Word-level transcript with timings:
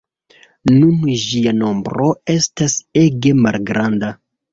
Nun 0.69 1.09
ĝia 1.23 1.53
nombro 1.57 2.07
estas 2.37 2.79
ege 3.03 3.35
malgranda. 3.43 4.11